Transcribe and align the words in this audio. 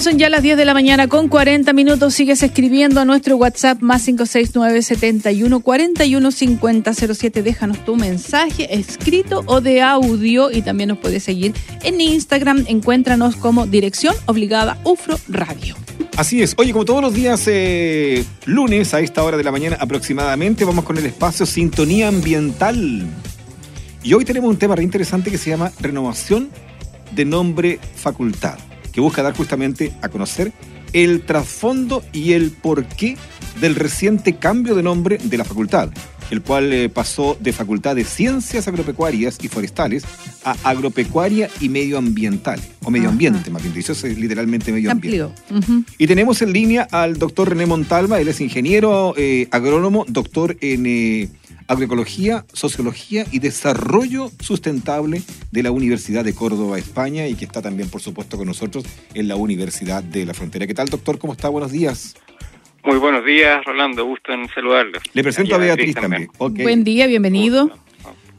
Son 0.00 0.18
ya 0.18 0.30
las 0.30 0.42
10 0.42 0.56
de 0.56 0.64
la 0.64 0.72
mañana 0.72 1.08
con 1.08 1.28
40 1.28 1.74
minutos. 1.74 2.14
Sigues 2.14 2.42
escribiendo 2.42 3.02
a 3.02 3.04
nuestro 3.04 3.36
WhatsApp 3.36 3.82
más 3.82 4.02
569 4.06 4.80
71 4.80 5.60
41 5.60 6.30
50 6.30 6.94
07. 6.94 7.42
Déjanos 7.42 7.84
tu 7.84 7.96
mensaje 7.96 8.74
escrito 8.74 9.42
o 9.44 9.60
de 9.60 9.82
audio 9.82 10.50
y 10.50 10.62
también 10.62 10.88
nos 10.88 10.98
puedes 10.98 11.22
seguir 11.22 11.52
en 11.82 12.00
Instagram. 12.00 12.64
Encuéntranos 12.66 13.36
como 13.36 13.66
Dirección 13.66 14.14
Obligada 14.24 14.80
UFRO 14.84 15.20
Radio. 15.28 15.76
Así 16.16 16.40
es. 16.40 16.54
Oye, 16.56 16.72
como 16.72 16.86
todos 16.86 17.02
los 17.02 17.12
días, 17.12 17.42
eh, 17.46 18.24
lunes 18.46 18.94
a 18.94 19.00
esta 19.00 19.22
hora 19.22 19.36
de 19.36 19.44
la 19.44 19.52
mañana 19.52 19.76
aproximadamente, 19.78 20.64
vamos 20.64 20.86
con 20.86 20.96
el 20.96 21.04
espacio 21.04 21.44
Sintonía 21.44 22.08
Ambiental. 22.08 23.06
Y 24.02 24.14
hoy 24.14 24.24
tenemos 24.24 24.48
un 24.48 24.56
tema 24.56 24.76
re 24.76 24.82
interesante 24.82 25.30
que 25.30 25.36
se 25.36 25.50
llama 25.50 25.70
Renovación 25.78 26.48
de 27.14 27.26
Nombre 27.26 27.78
Facultad 27.96 28.69
que 28.92 29.00
busca 29.00 29.22
dar 29.22 29.36
justamente 29.36 29.92
a 30.02 30.08
conocer 30.08 30.52
el 30.92 31.22
trasfondo 31.22 32.02
y 32.12 32.32
el 32.32 32.50
porqué 32.50 33.16
del 33.60 33.74
reciente 33.74 34.36
cambio 34.36 34.74
de 34.74 34.82
nombre 34.82 35.18
de 35.22 35.36
la 35.36 35.44
facultad, 35.44 35.90
el 36.30 36.42
cual 36.42 36.72
eh, 36.72 36.88
pasó 36.88 37.36
de 37.40 37.52
Facultad 37.52 37.96
de 37.96 38.04
Ciencias 38.04 38.68
Agropecuarias 38.68 39.38
y 39.42 39.48
Forestales 39.48 40.04
a 40.44 40.56
Agropecuaria 40.64 41.50
y 41.60 41.68
Medioambiental, 41.68 42.60
o 42.82 42.90
Medio 42.90 43.08
Ambiente, 43.08 43.50
más 43.50 43.62
bien 43.62 43.74
dicho, 43.74 43.92
es 43.92 44.02
literalmente 44.02 44.72
Medio 44.72 44.90
Ambiente. 44.90 45.28
Y 45.98 46.06
tenemos 46.06 46.40
en 46.42 46.52
línea 46.52 46.88
al 46.90 47.18
doctor 47.18 47.50
René 47.50 47.66
Montalva, 47.66 48.20
él 48.20 48.28
es 48.28 48.40
ingeniero 48.40 49.14
eh, 49.16 49.48
agrónomo, 49.50 50.04
doctor 50.08 50.56
en... 50.60 50.86
Eh, 50.86 51.28
Agroecología, 51.70 52.44
Sociología 52.52 53.24
y 53.30 53.38
Desarrollo 53.38 54.32
Sustentable 54.40 55.22
de 55.52 55.62
la 55.62 55.70
Universidad 55.70 56.24
de 56.24 56.34
Córdoba, 56.34 56.80
España, 56.80 57.28
y 57.28 57.36
que 57.36 57.44
está 57.44 57.62
también, 57.62 57.88
por 57.88 58.00
supuesto, 58.00 58.36
con 58.36 58.48
nosotros 58.48 58.84
en 59.14 59.28
la 59.28 59.36
Universidad 59.36 60.02
de 60.02 60.26
la 60.26 60.34
Frontera. 60.34 60.66
¿Qué 60.66 60.74
tal, 60.74 60.88
doctor? 60.88 61.20
¿Cómo 61.20 61.32
está? 61.32 61.48
Buenos 61.48 61.70
días. 61.70 62.16
Muy 62.84 62.98
buenos 62.98 63.24
días, 63.24 63.64
Rolando. 63.64 64.04
Gusto 64.04 64.32
en 64.32 64.48
saludarlo. 64.48 64.98
Le 65.12 65.22
presento 65.22 65.54
a 65.54 65.58
Beatriz, 65.58 65.94
también. 65.94 66.28
Buen 66.38 66.84
día, 66.84 67.06
bienvenido. 67.06 67.70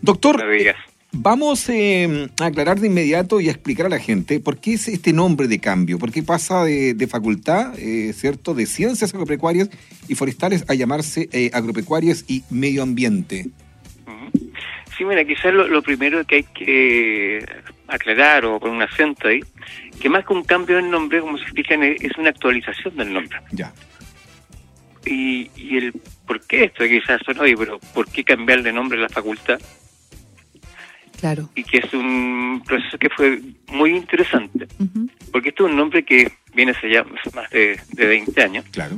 Doctor, 0.01 0.37
Buenos 0.37 0.59
días. 0.59 0.75
Vamos 1.13 1.67
eh, 1.67 2.29
a 2.39 2.45
aclarar 2.45 2.79
de 2.79 2.87
inmediato 2.87 3.41
y 3.41 3.49
a 3.49 3.51
explicar 3.51 3.85
a 3.85 3.89
la 3.89 3.99
gente 3.99 4.39
por 4.39 4.59
qué 4.59 4.73
es 4.73 4.87
este 4.87 5.11
nombre 5.11 5.49
de 5.49 5.59
cambio, 5.59 5.99
por 5.99 6.09
qué 6.09 6.23
pasa 6.23 6.63
de, 6.63 7.07
facultad, 7.09 7.77
eh, 7.77 8.13
¿cierto?, 8.13 8.53
de 8.53 8.65
ciencias 8.65 9.13
agropecuarias 9.13 9.69
y 10.07 10.15
forestales 10.15 10.63
a 10.69 10.73
llamarse 10.73 11.27
eh, 11.33 11.51
agropecuarias 11.53 12.23
y 12.29 12.43
medio 12.49 12.81
ambiente. 12.81 13.47
Sí, 14.97 15.03
mira, 15.03 15.25
quizás 15.25 15.53
lo, 15.53 15.81
primero 15.81 16.23
que 16.25 16.35
hay 16.37 16.43
que 16.43 17.45
aclarar 17.87 18.45
o 18.45 18.57
poner 18.59 18.75
un 18.75 18.81
acento 18.81 19.27
ahí, 19.27 19.41
que 19.99 20.09
más 20.09 20.25
que 20.25 20.31
un 20.31 20.43
cambio 20.43 20.77
del 20.77 20.89
nombre, 20.89 21.19
como 21.19 21.37
se 21.37 21.45
fijan, 21.51 21.83
es 21.83 22.17
una 22.17 22.29
actualización 22.29 22.95
del 22.95 23.11
nombre. 23.13 23.37
Ya. 23.51 23.73
Y, 25.05 25.49
y 25.55 25.77
el 25.77 25.93
por 26.27 26.41
qué 26.41 26.65
esto 26.65 26.83
quizás 26.85 27.21
son 27.25 27.39
hoy, 27.39 27.55
pero 27.55 27.79
¿por 27.93 28.07
qué 28.09 28.23
cambiar 28.23 28.61
de 28.61 28.71
nombre 28.71 28.99
a 28.99 29.03
la 29.03 29.09
facultad? 29.09 29.59
Y 31.55 31.63
que 31.63 31.77
es 31.77 31.93
un 31.93 32.63
proceso 32.65 32.97
que 32.97 33.09
fue 33.09 33.39
muy 33.67 33.95
interesante, 33.95 34.67
porque 35.31 35.49
esto 35.49 35.65
es 35.65 35.71
un 35.71 35.77
nombre 35.77 36.03
que 36.03 36.31
viene 36.55 36.71
hace 36.71 36.89
ya 36.89 37.03
más 37.33 37.49
de, 37.51 37.79
de 37.91 38.05
20 38.07 38.41
años. 38.41 38.65
Claro. 38.71 38.97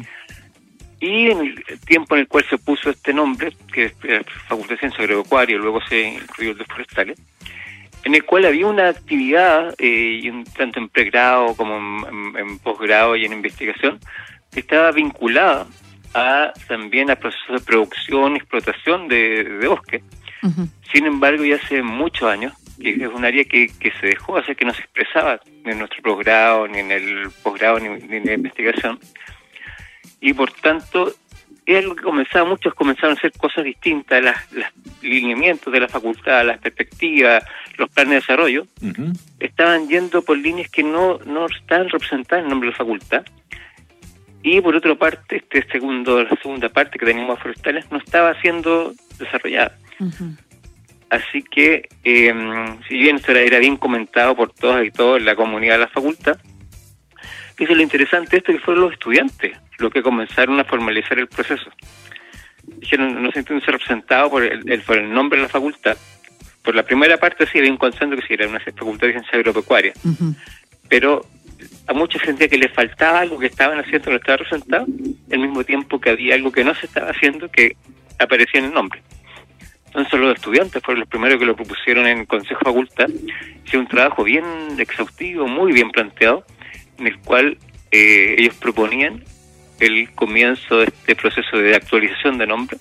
Y 1.01 1.29
en 1.29 1.39
el 1.39 1.79
tiempo 1.85 2.15
en 2.15 2.21
el 2.21 2.27
cual 2.29 2.45
se 2.49 2.57
puso 2.57 2.89
este 2.89 3.13
nombre, 3.13 3.51
que 3.73 3.85
es 3.85 3.93
la 4.03 4.23
Facultad 4.47 4.75
de 4.75 4.79
Ciencias 4.79 5.01
Agropecuarias, 5.01 5.59
luego 5.59 5.81
se 5.81 6.01
incluyó 6.01 6.51
el 6.51 6.57
de 6.59 6.65
Forestales, 6.65 7.19
en 8.05 8.15
el 8.15 8.23
cual 8.23 8.45
había 8.45 8.67
una 8.67 8.87
actividad, 8.87 9.75
eh, 9.77 10.31
tanto 10.55 10.79
en 10.79 10.87
pregrado 10.87 11.55
como 11.55 12.07
en, 12.37 12.57
posgrado 12.59 13.17
y 13.17 13.25
en 13.25 13.33
investigación, 13.33 13.99
que 14.53 14.61
estaba 14.61 14.91
vinculada 14.91 15.67
a 16.13 16.53
también 16.67 17.09
a 17.11 17.15
procesos 17.15 17.59
de 17.61 17.65
producción 17.65 18.33
y 18.33 18.37
explotación 18.37 19.07
de, 19.07 19.43
de 19.43 19.67
bosque 19.67 20.03
sin 20.91 21.05
embargo, 21.05 21.45
ya 21.45 21.55
hace 21.55 21.81
muchos 21.81 22.29
años, 22.29 22.53
que 22.81 22.91
es 22.91 23.07
un 23.07 23.23
área 23.23 23.45
que, 23.45 23.67
que 23.79 23.91
se 23.99 24.07
dejó 24.07 24.37
hacer, 24.37 24.55
que 24.55 24.65
no 24.65 24.73
se 24.73 24.81
expresaba 24.81 25.39
ni 25.63 25.71
en 25.71 25.79
nuestro 25.79 26.01
posgrado, 26.01 26.67
ni 26.67 26.79
en 26.79 26.91
el 26.91 27.29
posgrado, 27.41 27.79
ni, 27.79 27.87
en 27.87 28.25
la 28.25 28.33
investigación. 28.33 28.99
Y 30.19 30.33
por 30.33 30.51
tanto, 30.51 31.13
es 31.65 31.77
algo 31.77 31.95
que 31.95 32.03
comenzaba, 32.03 32.49
muchos 32.49 32.73
comenzaron 32.73 33.15
a 33.15 33.19
hacer 33.19 33.31
cosas 33.31 33.63
distintas, 33.63 34.21
los 34.51 34.65
lineamientos 35.01 35.71
de 35.71 35.79
la 35.79 35.87
facultad, 35.87 36.45
las 36.45 36.59
perspectivas, 36.59 37.43
los 37.77 37.89
planes 37.89 38.09
de 38.09 38.15
desarrollo, 38.15 38.67
estaban 39.39 39.87
yendo 39.87 40.23
por 40.23 40.37
líneas 40.37 40.69
que 40.69 40.83
no, 40.83 41.19
no 41.19 41.45
estaban 41.45 41.87
representadas 41.87 42.43
en 42.43 42.49
nombre 42.49 42.67
de 42.67 42.71
la 42.71 42.77
facultad. 42.77 43.25
Y 44.43 44.61
por 44.61 44.75
otra 44.75 44.93
parte, 44.95 45.37
este 45.37 45.65
segundo, 45.71 46.21
la 46.23 46.35
segunda 46.41 46.69
parte 46.69 46.99
que 46.99 47.05
teníamos 47.05 47.39
forestales 47.39 47.89
no 47.91 47.97
estaba 47.97 48.39
siendo 48.41 48.93
desarrollada. 49.17 49.77
Así 51.09 51.43
que, 51.43 51.87
em, 52.03 52.81
si 52.87 52.97
bien 52.97 53.15
esto 53.15 53.31
era, 53.31 53.59
bien 53.59 53.77
comentado 53.77 54.35
por 54.35 54.51
todos 54.51 54.85
y 54.85 54.91
todos 54.91 55.19
en 55.19 55.25
la 55.25 55.35
comunidad 55.35 55.75
de 55.75 55.79
la 55.79 55.87
facultad, 55.87 56.37
es 57.57 57.69
lo 57.69 57.81
interesante 57.81 58.31
de 58.31 58.37
esto 58.37 58.51
que 58.51 58.59
fueron 58.59 58.83
los 58.83 58.93
estudiantes 58.93 59.57
los 59.79 59.91
que 59.91 60.01
comenzaron 60.01 60.59
a 60.59 60.63
formalizar 60.63 61.17
el 61.19 61.27
proceso. 61.27 61.69
Dijeron, 62.63 63.21
no 63.21 63.31
se 63.31 63.39
entiende 63.39 63.65
representado 63.65 64.29
por 64.29 64.43
el, 64.43 64.81
por 64.81 64.97
el 64.97 65.11
nombre 65.11 65.39
de 65.39 65.43
la 65.43 65.49
facultad. 65.49 65.97
Por 66.61 66.75
la 66.75 66.83
primera 66.83 67.17
parte 67.17 67.45
sí 67.47 67.57
había 67.57 67.71
un 67.71 67.77
consenso 67.77 68.15
que 68.15 68.25
sí 68.25 68.33
era 68.33 68.47
una 68.47 68.59
facultad 68.59 69.07
de 69.07 69.13
ciencia 69.13 69.37
agropecuaria, 69.37 69.93
pero 70.87 71.25
a 71.87 71.93
mucha 71.93 72.19
gente 72.19 72.49
que 72.49 72.57
le 72.57 72.69
faltaba 72.69 73.19
algo 73.19 73.39
que 73.39 73.47
estaban 73.47 73.79
haciendo 73.79 74.11
no 74.11 74.17
estaba 74.17 74.37
representado, 74.37 74.85
al 75.31 75.39
mismo 75.39 75.63
tiempo 75.63 75.99
que 75.99 76.09
había 76.09 76.35
algo 76.35 76.51
que 76.51 76.63
no 76.63 76.73
se 76.75 76.85
estaba 76.85 77.11
haciendo 77.11 77.49
que 77.49 77.75
aparecía 78.19 78.59
en 78.59 78.67
el 78.67 78.73
nombre. 78.73 79.01
Entonces 79.87 80.19
los 80.19 80.35
estudiantes 80.35 80.81
fueron 80.81 81.01
los 81.01 81.09
primeros 81.09 81.37
que 81.37 81.45
lo 81.45 81.55
propusieron 81.55 82.07
en 82.07 82.19
el 82.19 82.27
Consejo 82.27 82.61
Facultad. 82.63 83.09
Hicieron 83.63 83.81
un 83.81 83.87
trabajo 83.87 84.23
bien 84.23 84.43
exhaustivo, 84.79 85.47
muy 85.47 85.71
bien 85.71 85.91
planteado, 85.91 86.43
en 86.97 87.07
el 87.07 87.19
cual 87.19 87.57
eh, 87.91 88.35
ellos 88.39 88.55
proponían 88.55 89.23
el 89.79 90.11
comienzo 90.13 90.79
de 90.79 90.85
este 90.85 91.15
proceso 91.15 91.57
de 91.57 91.75
actualización 91.75 92.39
de 92.39 92.47
nombre, 92.47 92.77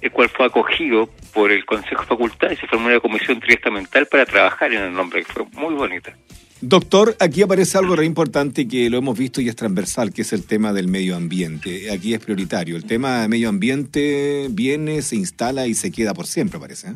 el 0.00 0.10
cual 0.12 0.28
fue 0.28 0.46
acogido 0.46 1.10
por 1.32 1.50
el 1.50 1.64
Consejo 1.64 2.04
Facultad 2.04 2.52
y 2.52 2.56
se 2.56 2.66
formó 2.68 2.86
una 2.86 3.00
comisión 3.00 3.40
triestamental 3.40 4.06
para 4.06 4.24
trabajar 4.24 4.72
en 4.72 4.82
el 4.82 4.92
nombre, 4.92 5.24
que 5.24 5.32
fue 5.32 5.44
muy 5.52 5.74
bonita. 5.74 6.14
Doctor, 6.62 7.16
aquí 7.20 7.40
aparece 7.40 7.78
algo 7.78 7.96
re 7.96 8.04
importante 8.04 8.68
que 8.68 8.90
lo 8.90 8.98
hemos 8.98 9.18
visto 9.18 9.40
y 9.40 9.48
es 9.48 9.56
transversal, 9.56 10.12
que 10.12 10.22
es 10.22 10.32
el 10.34 10.46
tema 10.46 10.74
del 10.74 10.88
medio 10.88 11.16
ambiente. 11.16 11.90
Aquí 11.90 12.12
es 12.12 12.20
prioritario. 12.20 12.76
El 12.76 12.84
tema 12.84 13.22
del 13.22 13.30
medio 13.30 13.48
ambiente 13.48 14.46
viene, 14.50 15.00
se 15.00 15.16
instala 15.16 15.66
y 15.66 15.74
se 15.74 15.90
queda 15.90 16.12
por 16.12 16.26
siempre, 16.26 16.60
parece. 16.60 16.88
¿eh? 16.88 16.94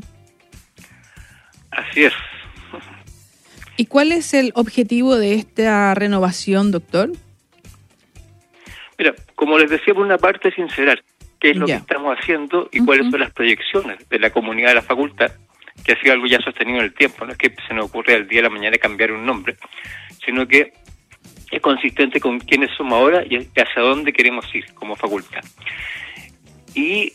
Así 1.70 2.04
es. 2.04 2.12
¿Y 3.78 3.86
cuál 3.86 4.12
es 4.12 4.34
el 4.34 4.52
objetivo 4.54 5.16
de 5.16 5.34
esta 5.34 5.94
renovación, 5.94 6.70
doctor? 6.70 7.10
Mira, 8.98 9.14
como 9.34 9.58
les 9.58 9.70
decía, 9.70 9.94
por 9.94 10.04
una 10.04 10.18
parte, 10.18 10.52
sincerar 10.52 11.02
qué 11.40 11.52
es 11.52 11.56
lo 11.56 11.64
que 11.64 11.72
estamos 11.72 12.16
haciendo 12.18 12.68
y 12.70 12.80
cuáles 12.84 13.10
son 13.10 13.20
las 13.20 13.32
proyecciones 13.32 14.08
de 14.10 14.18
la 14.18 14.30
comunidad 14.30 14.68
de 14.68 14.74
la 14.74 14.82
facultad 14.82 15.32
que 15.84 15.92
ha 15.92 16.00
sido 16.00 16.14
algo 16.14 16.26
ya 16.26 16.40
sostenido 16.40 16.78
en 16.78 16.84
el 16.84 16.94
tiempo, 16.94 17.24
no 17.24 17.32
es 17.32 17.38
que 17.38 17.54
se 17.68 17.74
nos 17.74 17.86
ocurre 17.86 18.14
al 18.14 18.26
día 18.26 18.38
de 18.38 18.48
la 18.48 18.54
mañana 18.54 18.78
cambiar 18.78 19.12
un 19.12 19.26
nombre, 19.26 19.56
sino 20.24 20.48
que 20.48 20.72
es 21.50 21.60
consistente 21.60 22.20
con 22.20 22.40
quiénes 22.40 22.70
somos 22.76 22.94
ahora 22.94 23.22
y 23.28 23.36
hacia 23.36 23.82
dónde 23.82 24.12
queremos 24.12 24.52
ir 24.54 24.72
como 24.74 24.96
facultad. 24.96 25.44
Y, 26.74 27.12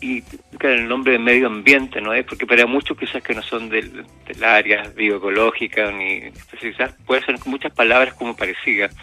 y 0.00 0.22
el 0.60 0.88
nombre 0.88 1.14
de 1.14 1.18
medio 1.18 1.46
ambiente, 1.48 2.00
¿no 2.00 2.12
es? 2.12 2.24
Porque 2.24 2.46
para 2.46 2.66
muchos 2.66 2.96
quizás 2.96 3.22
que 3.22 3.34
no 3.34 3.42
son 3.42 3.68
del, 3.68 4.04
área 4.42 4.82
bioecológica 4.94 5.90
ni 5.90 6.18
especializadas, 6.26 6.94
puede 7.06 7.24
ser 7.24 7.36
muchas 7.46 7.72
palabras 7.72 8.14
como 8.14 8.36
parecidas, 8.36 8.94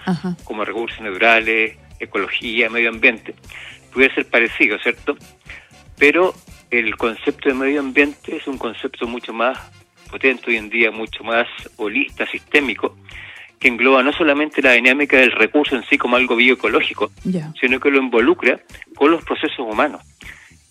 como 0.44 0.63
recursos 0.63 1.01
naturales, 1.01 1.77
ecología, 2.00 2.69
medio 2.69 2.89
ambiente. 2.89 3.35
Puede 3.94 4.13
ser 4.13 4.29
parecido, 4.29 4.77
¿cierto? 4.79 5.17
Pero 5.97 6.33
el 6.71 6.95
concepto 6.98 7.50
de 7.50 7.56
medio 7.56 7.80
ambiente 7.80 8.36
es 8.36 8.48
un 8.48 8.57
concepto 8.57 9.07
mucho 9.07 9.33
más 9.33 9.57
potente 10.10 10.45
hoy 10.48 10.57
en 10.57 10.69
día, 10.69 10.92
mucho 10.92 11.24
más 11.24 11.48
holista, 11.77 12.25
sistémico, 12.27 12.95
que 13.60 13.68
engloba 13.68 14.04
no 14.04 14.13
solamente 14.13 14.62
la 14.62 14.74
dinámica 14.74 15.18
del 15.18 15.31
recurso 15.31 15.75
en 15.75 15.83
sí 15.83 15.98
como 15.98 16.16
algo 16.16 16.36
bioecológico, 16.36 17.12
sino 17.60 17.80
que 17.80 17.92
lo 17.92 18.00
involucra 18.00 18.60
con 18.95 19.12
los 19.12 19.24
procesos 19.24 19.60
humanos. 19.60 20.01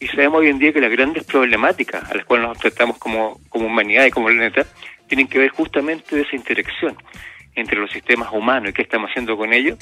Y 0.00 0.06
sabemos 0.06 0.40
hoy 0.40 0.48
en 0.48 0.58
día 0.58 0.72
que 0.72 0.80
las 0.80 0.90
grandes 0.90 1.24
problemáticas 1.24 2.08
a 2.08 2.14
las 2.14 2.24
cuales 2.24 2.46
nos 2.46 2.56
enfrentamos 2.56 2.98
como, 2.98 3.40
como 3.48 3.66
humanidad 3.66 4.06
y 4.06 4.10
como 4.10 4.26
planeta 4.26 4.64
tienen 5.08 5.26
que 5.26 5.38
ver 5.38 5.50
justamente 5.50 6.14
de 6.14 6.22
esa 6.22 6.36
interacción 6.36 6.96
entre 7.58 7.78
los 7.78 7.90
sistemas 7.90 8.28
humanos 8.32 8.70
y 8.70 8.72
qué 8.72 8.82
estamos 8.82 9.10
haciendo 9.10 9.36
con 9.36 9.52
ellos 9.52 9.78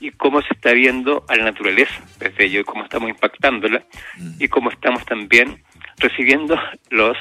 y 0.00 0.10
cómo 0.12 0.40
se 0.42 0.54
está 0.54 0.72
viendo 0.72 1.24
a 1.28 1.36
la 1.36 1.44
naturaleza 1.44 1.94
desde 2.20 2.44
ello 2.44 2.60
y 2.60 2.64
cómo 2.64 2.84
estamos 2.84 3.10
impactándola 3.10 3.84
mm. 4.16 4.30
y 4.38 4.48
cómo 4.48 4.70
estamos 4.70 5.04
también 5.06 5.62
recibiendo 5.98 6.56
los 6.90 7.16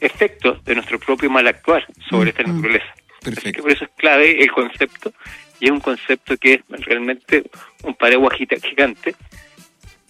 efectos 0.00 0.62
de 0.64 0.74
nuestro 0.76 0.98
propio 0.98 1.30
mal 1.30 1.46
actuar 1.46 1.86
sobre 2.08 2.30
esta 2.30 2.42
mm, 2.42 2.46
mm. 2.46 2.54
naturaleza. 2.54 2.94
Así 3.36 3.52
que 3.52 3.62
por 3.62 3.72
eso 3.72 3.84
es 3.84 3.90
clave 3.96 4.42
el 4.42 4.50
concepto 4.50 5.12
y 5.60 5.66
es 5.66 5.70
un 5.70 5.80
concepto 5.80 6.36
que 6.36 6.54
es 6.54 6.60
realmente 6.86 7.44
un 7.82 7.94
paraguas 7.94 8.36
gigante 8.36 9.14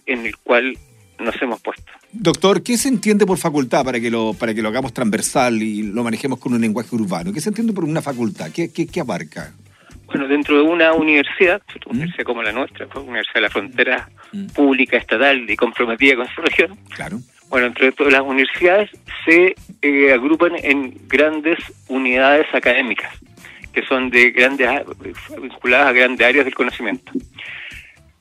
en 0.05 0.25
el 0.25 0.37
cual 0.37 0.77
nos 1.19 1.41
hemos 1.41 1.61
puesto. 1.61 1.91
Doctor, 2.11 2.63
¿qué 2.63 2.77
se 2.77 2.89
entiende 2.89 3.25
por 3.25 3.37
facultad 3.37 3.83
para 3.83 3.99
que 3.99 4.09
lo 4.11 4.33
para 4.33 4.53
que 4.53 4.61
lo 4.61 4.69
hagamos 4.69 4.93
transversal 4.93 5.61
y 5.61 5.83
lo 5.83 6.03
manejemos 6.03 6.39
con 6.39 6.53
un 6.53 6.61
lenguaje 6.61 6.95
urbano? 6.95 7.31
¿Qué 7.33 7.41
se 7.41 7.49
entiende 7.49 7.73
por 7.73 7.83
una 7.85 8.01
facultad? 8.01 8.51
¿Qué, 8.51 8.71
qué, 8.71 8.87
qué 8.87 8.99
abarca? 8.99 9.53
Bueno, 10.07 10.27
dentro 10.27 10.57
de 10.57 10.61
una 10.61 10.93
universidad, 10.93 11.61
una 11.85 11.91
universidad 11.95 12.23
como 12.25 12.43
la 12.43 12.51
nuestra, 12.51 12.85
una 12.87 13.01
universidad 13.01 13.35
de 13.35 13.41
la 13.41 13.49
frontera 13.49 14.09
pública, 14.53 14.97
estatal 14.97 15.49
y 15.49 15.55
comprometida 15.55 16.15
con 16.17 16.27
su 16.27 16.41
región, 16.41 16.77
Claro. 16.95 17.19
bueno, 17.49 17.67
entre 17.67 17.91
todas 17.93 18.13
las 18.13 18.21
universidades 18.21 18.91
se 19.25 19.55
eh, 19.81 20.13
agrupan 20.13 20.51
en 20.61 20.93
grandes 21.07 21.57
unidades 21.87 22.45
académicas, 22.53 23.11
que 23.73 23.83
son 23.87 24.11
de 24.11 24.29
grandes 24.31 24.69
vinculadas 25.41 25.87
a 25.87 25.91
grandes 25.93 26.27
áreas 26.27 26.45
del 26.45 26.53
conocimiento. 26.53 27.11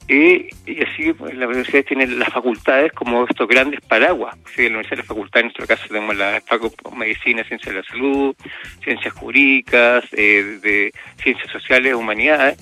Y, 0.08 0.48
y 0.66 0.82
así 0.82 1.12
pues, 1.12 1.34
las 1.34 1.46
universidades 1.46 1.86
tienen 1.86 2.18
las 2.18 2.28
facultades 2.28 2.92
como 2.92 3.24
estos 3.24 3.48
grandes 3.48 3.80
paraguas. 3.80 4.36
Sí, 4.54 4.62
la 4.62 4.68
Universidad 4.68 4.96
de 4.96 5.02
la 5.02 5.08
Facultad, 5.08 5.40
en 5.40 5.46
nuestro 5.46 5.66
caso, 5.66 5.88
tenemos 5.88 6.16
la 6.16 6.42
facultad 6.44 6.92
Medicina, 6.92 7.44
Ciencias 7.44 7.74
de 7.74 7.80
la 7.80 7.86
Salud, 7.86 8.34
Ciencias 8.82 9.14
Jurídicas, 9.14 10.04
eh, 10.12 10.58
de 10.60 10.92
Ciencias 11.22 11.50
Sociales, 11.50 11.94
Humanidades. 11.94 12.58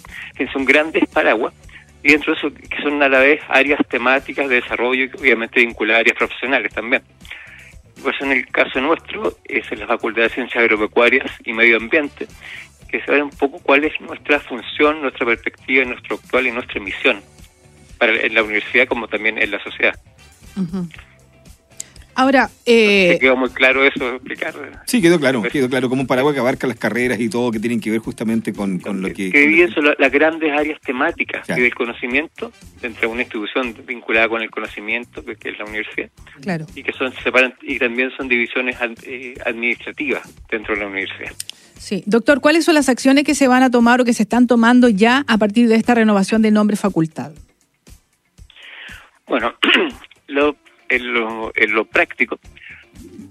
Son 0.52 0.64
grandes 0.64 1.08
paraguas. 1.08 1.54
Y 2.02 2.12
dentro 2.12 2.32
de 2.32 2.38
eso, 2.38 2.54
que 2.54 2.82
son 2.82 3.02
a 3.02 3.08
la 3.08 3.20
vez 3.20 3.40
áreas 3.48 3.80
temáticas 3.88 4.48
de 4.48 4.56
desarrollo 4.56 5.04
y 5.04 5.20
obviamente 5.20 5.60
vinculadas 5.60 5.98
a 5.98 6.00
áreas 6.00 6.16
profesionales 6.16 6.72
también. 6.72 7.02
Por 8.02 8.14
eso 8.14 8.24
en 8.24 8.32
el 8.32 8.46
caso 8.46 8.80
nuestro 8.80 9.36
es 9.44 9.70
en 9.70 9.80
la 9.80 9.86
Facultad 9.86 10.22
de 10.22 10.28
Ciencias 10.30 10.62
Agropecuarias 10.62 11.30
y 11.44 11.52
Medio 11.52 11.76
Ambiente, 11.76 12.26
que 12.90 13.00
se 13.02 13.10
ve 13.12 13.22
un 13.22 13.30
poco 13.30 13.58
cuál 13.60 13.84
es 13.84 13.92
nuestra 14.00 14.40
función, 14.40 15.00
nuestra 15.02 15.24
perspectiva, 15.26 15.84
nuestro 15.84 16.16
actual 16.16 16.46
y 16.46 16.52
nuestra 16.52 16.80
misión 16.80 17.20
para 17.98 18.14
en 18.14 18.34
la 18.34 18.42
universidad 18.42 18.86
como 18.88 19.08
también 19.08 19.38
en 19.38 19.50
la 19.50 19.62
sociedad. 19.62 19.94
Ahora, 22.16 22.50
eh, 22.66 23.12
¿Te 23.12 23.18
quedó 23.20 23.36
muy 23.36 23.48
claro 23.50 23.82
eso 23.84 24.16
explicar? 24.16 24.52
Sí, 24.84 25.00
quedó 25.00 25.18
claro, 25.18 25.40
quedó 25.42 25.70
claro, 25.70 25.88
como 25.88 26.02
un 26.02 26.06
paraguas 26.06 26.34
que 26.34 26.40
abarca 26.40 26.66
las 26.66 26.76
carreras 26.76 27.18
y 27.18 27.30
todo 27.30 27.50
que 27.50 27.60
tienen 27.60 27.80
que 27.80 27.90
ver 27.90 28.00
justamente 28.00 28.52
con, 28.52 28.78
con 28.78 29.00
lo 29.00 29.08
que... 29.08 29.30
que 29.30 29.38
dividen 29.38 29.72
son 29.72 29.86
la- 29.86 29.94
las 29.98 30.10
grandes 30.12 30.52
áreas 30.52 30.78
temáticas 30.82 31.46
Claro. 31.46 31.60
y 31.60 31.64
del 31.64 31.74
conocimiento 31.74 32.52
dentro 32.82 33.02
de 33.02 33.06
una 33.06 33.22
institución 33.22 33.74
vinculada 33.86 34.28
con 34.28 34.42
el 34.42 34.50
conocimiento 34.50 35.24
que, 35.24 35.32
es 35.50 35.58
la 35.58 35.64
universidad 35.64 36.10
claro. 36.42 36.66
y 36.74 36.82
que 36.82 36.92
son 36.92 37.12
separan 37.22 37.54
y 37.62 37.78
también 37.78 38.10
son 38.16 38.28
divisiones 38.28 38.76
eh, 39.04 39.34
administrativas 39.46 40.22
dentro 40.50 40.74
de 40.74 40.80
la 40.80 40.88
universidad. 40.88 41.32
Sí. 41.80 42.02
Doctor, 42.04 42.42
¿cuáles 42.42 42.66
son 42.66 42.74
las 42.74 42.90
acciones 42.90 43.24
que 43.24 43.34
se 43.34 43.48
van 43.48 43.62
a 43.62 43.70
tomar 43.70 44.02
o 44.02 44.04
que 44.04 44.12
se 44.12 44.24
están 44.24 44.46
tomando 44.46 44.90
ya 44.90 45.24
a 45.26 45.38
partir 45.38 45.66
de 45.66 45.76
esta 45.76 45.94
renovación 45.94 46.42
de 46.42 46.50
nombre 46.50 46.76
facultad? 46.76 47.32
Bueno, 49.26 49.54
lo, 50.26 50.56
en, 50.90 51.14
lo, 51.14 51.52
en 51.54 51.72
lo 51.72 51.86
práctico, 51.86 52.38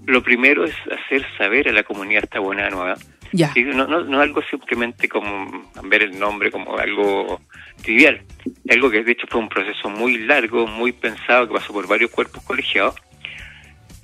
lo 0.04 0.20
primero 0.20 0.64
es 0.64 0.74
hacer 0.90 1.24
saber 1.38 1.68
a 1.68 1.72
la 1.72 1.84
comunidad 1.84 2.24
esta 2.24 2.40
buena 2.40 2.68
nueva. 2.70 2.96
Ya. 3.30 3.52
Sí, 3.54 3.62
no, 3.62 3.86
no, 3.86 4.02
no 4.02 4.20
algo 4.20 4.42
simplemente 4.42 5.08
como 5.08 5.70
ver 5.84 6.02
el 6.02 6.18
nombre 6.18 6.50
como 6.50 6.76
algo 6.76 7.40
trivial, 7.80 8.20
algo 8.68 8.90
que 8.90 9.04
de 9.04 9.12
hecho 9.12 9.28
fue 9.28 9.40
un 9.40 9.48
proceso 9.48 9.88
muy 9.88 10.18
largo, 10.18 10.66
muy 10.66 10.90
pensado, 10.90 11.46
que 11.46 11.54
pasó 11.54 11.72
por 11.72 11.86
varios 11.86 12.10
cuerpos 12.10 12.42
colegiados. 12.42 12.96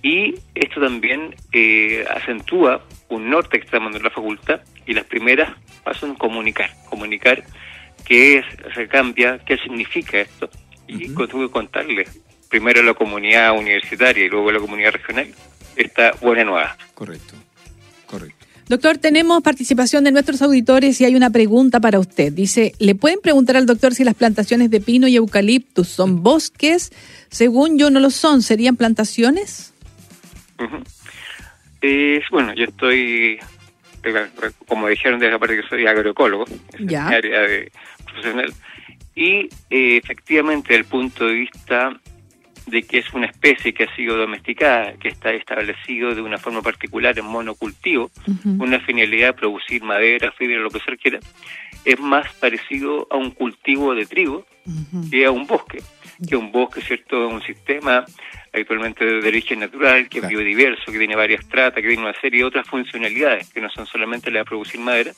Y 0.06 0.36
esto 0.54 0.80
también 0.80 1.34
eh, 1.50 2.04
acentúa 2.08 2.80
un 3.08 3.28
norte 3.28 3.58
que 3.58 3.64
estamos 3.64 3.92
en 3.96 4.04
la 4.04 4.10
facultad 4.10 4.60
y 4.86 4.94
las 4.94 5.04
primeras 5.04 5.52
pasan 5.82 6.14
comunicar, 6.14 6.70
comunicar 6.88 7.42
qué 8.04 8.38
es, 8.38 8.44
se 8.72 8.86
cambia, 8.86 9.40
qué 9.44 9.56
significa 9.56 10.20
esto 10.20 10.48
y 10.86 11.08
tengo 11.08 11.26
que 11.26 11.50
contarle 11.50 12.04
primero 12.48 12.82
a 12.82 12.84
la 12.84 12.94
comunidad 12.94 13.58
universitaria 13.58 14.24
y 14.24 14.28
luego 14.28 14.50
a 14.50 14.52
la 14.52 14.60
comunidad 14.60 14.92
regional 14.92 15.26
esta 15.74 16.12
buena 16.20 16.44
nueva. 16.44 16.76
Correcto, 16.94 17.34
correcto. 18.06 18.46
Doctor, 18.68 18.98
tenemos 18.98 19.42
participación 19.42 20.04
de 20.04 20.12
nuestros 20.12 20.40
auditores 20.40 21.00
y 21.00 21.04
hay 21.04 21.16
una 21.16 21.30
pregunta 21.30 21.80
para 21.80 21.98
usted. 21.98 22.32
Dice, 22.32 22.76
¿le 22.78 22.94
pueden 22.94 23.18
preguntar 23.20 23.56
al 23.56 23.66
doctor 23.66 23.92
si 23.92 24.04
las 24.04 24.14
plantaciones 24.14 24.70
de 24.70 24.80
pino 24.80 25.08
y 25.08 25.16
eucaliptus 25.16 25.88
son 25.88 26.22
bosques? 26.22 26.92
Según 27.28 27.76
yo 27.76 27.90
no 27.90 27.98
lo 27.98 28.10
son, 28.10 28.42
¿serían 28.42 28.76
plantaciones? 28.76 29.72
Es, 31.80 32.24
bueno, 32.30 32.54
yo 32.54 32.64
estoy, 32.64 33.38
como 34.66 34.88
dijeron 34.88 35.20
desde 35.20 35.34
aparte 35.34 35.60
que 35.60 35.68
soy 35.68 35.86
agroecólogo, 35.86 36.44
es 36.72 36.80
Ya. 36.80 37.08
mi 37.08 37.14
área 37.14 37.40
de 37.42 37.70
profesional, 38.04 38.52
y 39.14 39.48
eh, 39.70 39.96
efectivamente 40.02 40.68
desde 40.68 40.80
el 40.80 40.84
punto 40.86 41.26
de 41.26 41.34
vista 41.34 41.98
de 42.66 42.82
que 42.82 42.98
es 42.98 43.12
una 43.12 43.26
especie 43.26 43.72
que 43.72 43.84
ha 43.84 43.94
sido 43.94 44.16
domesticada, 44.16 44.94
que 44.94 45.08
está 45.08 45.30
establecido 45.30 46.14
de 46.14 46.20
una 46.22 46.36
forma 46.38 46.62
particular 46.62 47.16
en 47.18 47.26
monocultivo, 47.26 48.10
Ujú. 48.26 48.62
una 48.62 48.80
finalidad 48.80 49.28
de 49.28 49.32
producir 49.34 49.82
madera, 49.84 50.32
fibra, 50.32 50.56
lo 50.58 50.70
que 50.70 50.80
se 50.80 50.96
quiera, 50.96 51.20
es 51.84 52.00
más 52.00 52.26
parecido 52.34 53.06
a 53.10 53.16
un 53.16 53.30
cultivo 53.30 53.94
de 53.94 54.06
trigo 54.06 54.44
que 55.10 55.24
a 55.24 55.30
un 55.30 55.46
bosque, 55.46 55.78
que 56.28 56.36
un 56.36 56.50
bosque, 56.52 56.80
¿cierto? 56.80 57.28
Un 57.28 57.42
sistema 57.42 58.04
actualmente 58.52 59.04
de 59.04 59.28
origen 59.28 59.60
natural, 59.60 60.04
que 60.08 60.20
Claro. 60.20 60.26
es 60.26 60.30
biodiverso, 60.30 60.90
que 60.92 60.98
tiene 60.98 61.14
varias 61.16 61.46
tratas, 61.48 61.82
que 61.82 61.88
tiene 61.88 62.02
una 62.02 62.18
serie 62.20 62.40
de 62.40 62.44
otras 62.46 62.66
funcionalidades, 62.68 63.50
que 63.52 63.60
no 63.60 63.68
son 63.70 63.86
solamente 63.86 64.30
la 64.30 64.40
de 64.40 64.44
producir 64.46 64.80
madera. 64.80 65.12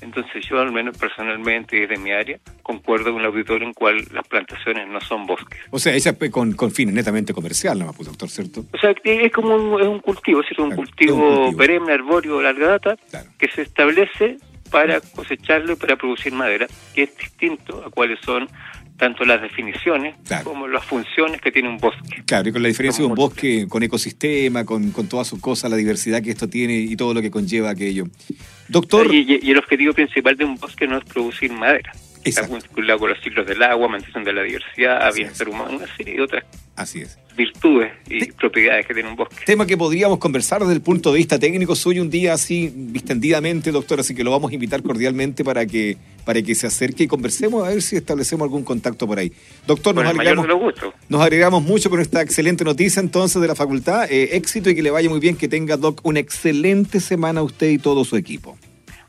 Entonces 0.00 0.44
yo, 0.48 0.58
al 0.58 0.72
menos 0.72 0.98
personalmente, 0.98 1.76
desde 1.86 1.96
mi 1.96 2.10
área, 2.10 2.36
concuerdo 2.64 3.12
con 3.12 3.20
el 3.20 3.26
auditorio 3.28 3.66
en 3.68 3.72
cual 3.72 4.04
las 4.12 4.26
plantaciones 4.26 4.88
no 4.88 5.00
son 5.00 5.26
bosques. 5.26 5.60
O 5.70 5.78
sea, 5.78 5.94
fue 6.14 6.28
con, 6.30 6.52
con 6.54 6.72
fines 6.72 6.92
netamente 6.92 7.32
comercial, 7.32 7.78
nomás, 7.78 7.94
pues, 7.94 8.08
doctor, 8.08 8.28
¿cierto? 8.28 8.64
O 8.72 8.78
sea, 8.78 8.92
es 9.04 9.32
como 9.32 9.54
un, 9.54 9.80
es 9.80 9.86
un 9.86 10.00
cultivo, 10.00 10.42
¿cierto? 10.42 10.64
Un 10.64 10.70
Claro, 10.70 10.82
cultivo, 10.82 11.14
un 11.14 11.36
cultivo. 11.36 11.56
perenne, 11.56 11.92
arbóreo, 11.92 12.38
de 12.38 12.42
larga 12.44 12.66
data, 12.66 12.96
Claro. 13.10 13.30
que 13.38 13.48
se 13.48 13.62
establece 13.62 14.38
para 14.72 15.00
cosecharlo 15.00 15.74
y 15.74 15.76
para 15.76 15.94
producir 15.96 16.32
madera, 16.32 16.66
que 16.94 17.04
es 17.04 17.16
distinto 17.16 17.84
a 17.86 17.90
cuáles 17.90 18.18
son 18.24 18.48
tanto 18.96 19.24
las 19.24 19.40
definiciones 19.42 20.14
Claro. 20.26 20.44
como 20.44 20.68
las 20.68 20.84
funciones 20.84 21.40
que 21.40 21.50
tiene 21.50 21.68
un 21.68 21.78
bosque. 21.78 22.22
Claro, 22.24 22.48
y 22.48 22.52
con 22.52 22.62
la 22.62 22.68
diferencia 22.68 23.02
de 23.02 23.08
un 23.08 23.14
bosque 23.16 23.66
con 23.68 23.82
ecosistema, 23.82 24.64
con, 24.64 24.90
con 24.92 25.08
todas 25.08 25.26
sus 25.26 25.40
cosas, 25.40 25.70
la 25.70 25.76
diversidad 25.76 26.22
que 26.22 26.30
esto 26.30 26.48
tiene 26.48 26.78
y 26.78 26.94
todo 26.96 27.12
lo 27.14 27.20
que 27.22 27.30
conlleva 27.30 27.70
aquello. 27.70 28.04
Doctor, 28.68 29.12
Y, 29.12 29.18
y- 29.20 29.40
y 29.42 29.50
el 29.50 29.58
objetivo 29.58 29.92
principal 29.92 30.36
de 30.36 30.44
un 30.44 30.54
bosque 30.56 30.86
no 30.86 30.98
es 30.98 31.04
producir 31.04 31.52
madera. 31.52 31.92
Está 32.24 32.46
vinculado 32.46 32.98
con 32.98 33.10
los 33.10 33.20
ciclos 33.20 33.46
del 33.46 33.62
agua, 33.62 33.88
mantención 33.88 34.24
de 34.24 34.32
la 34.32 34.42
diversidad, 34.42 35.06
Así 35.06 35.20
bienestar 35.20 35.48
humano, 35.48 35.76
una 35.76 35.96
serie 35.96 36.14
de 36.14 36.22
otras 36.22 36.44
así 36.76 37.00
es. 37.00 37.18
virtudes 37.36 37.92
y 38.08 38.30
propiedades 38.32 38.86
que 38.86 38.94
tiene 38.94 39.08
un 39.08 39.16
bosque. 39.16 39.36
Tema 39.44 39.66
que 39.66 39.76
podríamos 39.76 40.18
conversar 40.18 40.60
desde 40.60 40.74
el 40.74 40.80
punto 40.80 41.12
de 41.12 41.18
vista 41.18 41.38
técnico 41.38 41.74
suyo 41.74 42.02
un 42.02 42.10
día 42.10 42.34
así, 42.34 42.72
distendidamente, 42.74 43.72
doctor, 43.72 44.00
así 44.00 44.14
que 44.14 44.24
lo 44.24 44.30
vamos 44.30 44.50
a 44.50 44.54
invitar 44.54 44.82
cordialmente 44.82 45.44
para 45.44 45.66
que, 45.66 45.96
para 46.24 46.42
que 46.42 46.54
se 46.54 46.66
acerque 46.66 47.04
y 47.04 47.06
conversemos 47.06 47.66
a 47.66 47.70
ver 47.70 47.82
si 47.82 47.96
establecemos 47.96 48.44
algún 48.44 48.64
contacto 48.64 49.06
por 49.06 49.18
ahí. 49.18 49.32
Doctor, 49.66 49.94
nos 49.94 50.60
gustos. 50.60 50.94
nos 51.08 51.20
agregamos 51.20 51.62
mucho 51.62 51.90
con 51.90 52.00
esta 52.00 52.22
excelente 52.22 52.64
noticia 52.64 53.00
entonces 53.00 53.40
de 53.40 53.48
la 53.48 53.54
facultad. 53.54 54.10
Eh, 54.10 54.36
éxito 54.36 54.70
y 54.70 54.74
que 54.74 54.82
le 54.82 54.90
vaya 54.90 55.08
muy 55.08 55.20
bien, 55.20 55.36
que 55.36 55.48
tenga, 55.48 55.76
Doc, 55.76 56.00
una 56.04 56.20
excelente 56.20 57.00
semana 57.00 57.40
a 57.40 57.42
usted 57.42 57.70
y 57.70 57.78
todo 57.78 58.04
su 58.04 58.16
equipo. 58.16 58.56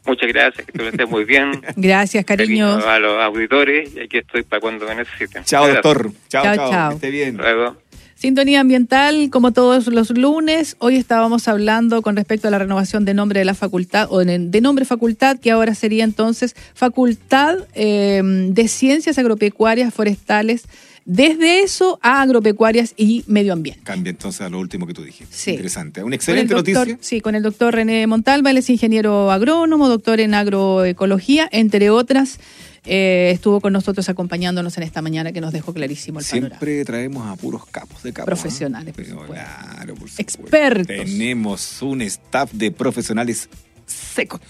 Muchas 0.05 0.27
gracias, 0.27 0.65
que 0.65 0.71
tú 0.73 0.79
lo 0.83 0.89
estés 0.89 1.09
muy 1.09 1.23
bien. 1.23 1.61
Gracias, 1.77 2.25
cariños. 2.25 2.83
a 2.85 2.99
los 2.99 3.21
auditores 3.21 3.95
y 3.95 4.01
aquí 4.01 4.17
estoy 4.17 4.43
para 4.43 4.59
cuando 4.59 4.85
me 4.85 4.95
necesiten. 4.95 5.43
Chao, 5.45 5.63
Gracias. 5.65 5.83
doctor. 5.83 6.11
Chao, 6.27 6.43
Chao, 6.43 6.55
chao. 6.55 6.71
chao. 6.71 6.89
Que 6.89 6.95
esté 6.95 7.09
bien. 7.09 7.37
Luego. 7.37 7.82
Sintonía 8.23 8.61
ambiental, 8.61 9.29
como 9.29 9.51
todos 9.51 9.87
los 9.87 10.11
lunes, 10.11 10.77
hoy 10.79 10.95
estábamos 10.95 11.49
hablando 11.49 12.01
con 12.01 12.15
respecto 12.15 12.47
a 12.47 12.51
la 12.51 12.57
renovación 12.57 13.03
de 13.03 13.13
nombre 13.13 13.39
de 13.41 13.43
la 13.43 13.53
facultad, 13.53 14.07
o 14.09 14.19
de 14.23 14.61
nombre 14.61 14.85
facultad, 14.85 15.37
que 15.41 15.51
ahora 15.51 15.75
sería 15.75 16.05
entonces 16.05 16.55
Facultad 16.73 17.57
eh, 17.75 18.21
de 18.23 18.67
Ciencias 18.69 19.17
Agropecuarias 19.17 19.93
Forestales, 19.93 20.63
desde 21.03 21.63
eso 21.63 21.99
a 22.01 22.21
agropecuarias 22.21 22.93
y 22.95 23.25
medio 23.27 23.51
ambiente. 23.51 23.81
Cambia 23.83 24.11
entonces 24.11 24.39
a 24.39 24.47
lo 24.49 24.57
último 24.57 24.87
que 24.87 24.93
tú 24.93 25.03
dijiste. 25.03 25.35
Sí. 25.35 25.51
Interesante. 25.51 26.01
Una 26.01 26.15
excelente 26.15 26.53
doctor- 26.53 26.87
noticia. 26.87 26.97
Sí, 27.01 27.19
con 27.19 27.35
el 27.35 27.43
doctor 27.43 27.75
René 27.75 28.07
Montalva, 28.07 28.51
él 28.51 28.57
es 28.57 28.69
ingeniero 28.69 29.31
agrónomo, 29.31 29.89
doctor 29.89 30.21
en 30.21 30.33
agroecología, 30.33 31.49
entre 31.51 31.89
otras. 31.89 32.39
Eh, 32.85 33.31
estuvo 33.33 33.61
con 33.61 33.73
nosotros 33.73 34.09
acompañándonos 34.09 34.75
en 34.77 34.83
esta 34.83 35.01
mañana 35.01 35.31
que 35.31 35.41
nos 35.41 35.53
dejó 35.53 35.73
clarísimo 35.73 36.19
el 36.19 36.25
panorama. 36.25 36.49
Siempre 36.57 36.85
traemos 36.85 37.25
a 37.27 37.35
puros 37.35 37.65
capos 37.65 38.03
de 38.03 38.11
capos. 38.13 38.25
Profesionales, 38.25 38.93
por 38.93 39.03
Pero 39.05 39.19
supuesto. 39.21 39.33
claro, 39.33 39.95
por 39.95 40.09
supuesto. 40.09 40.21
Expertos. 40.21 40.87
Tenemos 40.87 41.81
un 41.81 42.01
staff 42.01 42.51
de 42.51 42.71
profesionales 42.71 43.49
secos. 43.85 44.41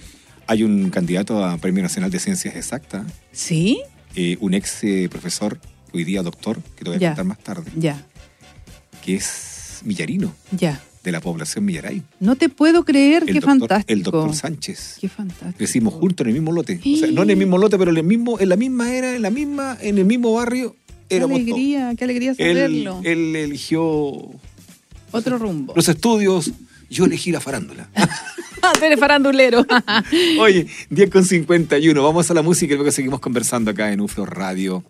Hay 0.47 0.63
un 0.63 0.89
candidato 0.89 1.43
a 1.45 1.57
Premio 1.57 1.83
Nacional 1.83 2.11
de 2.11 2.19
Ciencias 2.19 2.55
Exactas, 2.55 3.05
¿Sí? 3.31 3.81
eh, 4.15 4.37
un 4.41 4.53
ex 4.53 4.83
eh, 4.83 5.07
profesor, 5.09 5.59
hoy 5.93 6.03
día 6.03 6.21
doctor, 6.21 6.61
que 6.75 6.83
te 6.83 6.89
voy 6.89 6.97
a 6.97 6.99
Ya. 6.99 7.09
contar 7.09 7.25
más 7.25 7.39
tarde, 7.39 7.71
Ya, 7.77 8.05
que 9.05 9.15
es 9.15 9.79
millarino. 9.85 10.33
ya. 10.51 10.81
De 11.03 11.11
la 11.11 11.19
población 11.19 11.65
Millaray. 11.65 12.01
No 12.19 12.35
te 12.35 12.49
puedo 12.49 12.85
creer, 12.85 13.23
El 13.23 13.27
qué 13.27 13.33
doctor- 13.41 13.59
fantástico. 13.59 13.93
El 13.93 14.03
doctor 14.03 14.35
Sánchez. 14.35 14.97
Qué 15.01 15.09
fantástico. 15.09 15.53
Crecimos 15.57 15.93
juntos 15.95 16.23
en 16.25 16.29
el 16.29 16.33
mismo 16.33 16.51
lote. 16.51 16.79
O 16.83 16.97
sea, 16.97 17.11
no 17.11 17.23
en 17.23 17.29
el 17.31 17.37
mismo 17.37 17.57
lote, 17.57 17.77
pero 17.77 17.91
en 17.91 17.97
el 17.97 18.03
mismo, 18.03 18.39
en 18.39 18.49
la 18.49 18.55
misma 18.55 18.93
era, 18.93 19.15
en 19.15 19.21
la 19.21 19.29
misma, 19.29 19.77
en 19.81 19.97
el 19.97 20.05
mismo 20.05 20.33
barrio, 20.33 20.75
Qué 21.09 21.19
todos. 21.19 21.31
alegría, 21.31 21.93
qué 21.97 22.03
alegría 22.05 22.33
saberlo. 22.35 23.01
él 23.03 23.35
eligió 23.35 23.81
Otro 25.11 25.37
rumbo. 25.37 25.73
los 25.75 25.87
estudios, 25.89 26.51
yo 26.89 27.05
elegí 27.05 27.31
la 27.31 27.39
farándula. 27.39 27.89
Ah, 28.65 28.71
tú 28.79 28.85
eres 28.85 28.97
farandulero. 28.97 29.65
Oye, 30.39 30.67
10 30.89 31.09
con 31.09 31.25
51. 31.25 32.01
Vamos 32.01 32.31
a 32.31 32.33
la 32.33 32.41
música 32.41 32.73
y 32.73 32.77
luego 32.77 32.93
seguimos 32.93 33.19
conversando 33.19 33.71
acá 33.71 33.91
en 33.91 33.99
UFO 33.99 34.25
Radio. 34.25 34.85